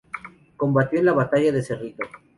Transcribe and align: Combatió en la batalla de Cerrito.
Combatió 0.57 0.97
en 0.97 1.05
la 1.05 1.13
batalla 1.13 1.51
de 1.51 1.61
Cerrito. 1.61 2.07